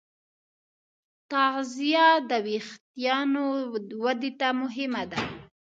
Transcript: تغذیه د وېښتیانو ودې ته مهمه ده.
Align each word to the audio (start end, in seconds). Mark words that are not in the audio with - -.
تغذیه 1.31 2.07
د 2.29 2.31
وېښتیانو 2.45 3.45
ودې 4.03 4.31
ته 4.39 4.49
مهمه 4.61 5.03
ده. 5.11 5.21